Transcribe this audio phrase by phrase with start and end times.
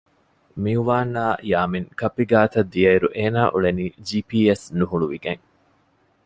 [0.61, 5.43] މިއުވާންއާއި ޔާމިން ކައްޕި ގާތަށް ދިޔައިރު އޭނާ އުޅެނީ ޖީޕީއެސް ނުހުޅުވިގެން